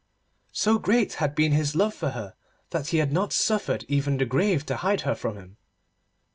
[0.55, 2.33] So great had been his love for her
[2.71, 5.57] that he had not suffered even the grave to hide her from him.